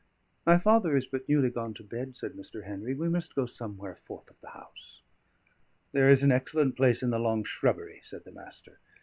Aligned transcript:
"My 0.47 0.57
father 0.57 0.97
is 0.97 1.05
but 1.05 1.29
newly 1.29 1.51
gone 1.51 1.75
to 1.75 1.83
bed," 1.83 2.17
said 2.17 2.33
Mr. 2.33 2.63
Henry. 2.65 2.95
"We 2.95 3.07
must 3.07 3.35
go 3.35 3.45
somewhere 3.45 3.93
forth 3.93 4.31
of 4.31 4.41
the 4.41 4.49
house." 4.49 5.03
"There 5.91 6.09
is 6.09 6.23
an 6.23 6.31
excellent 6.31 6.75
place 6.75 7.03
in 7.03 7.11
the 7.11 7.19
long 7.19 7.43
shrubbery," 7.43 8.01
said 8.03 8.23
the 8.23 8.31
Master. 8.31 8.79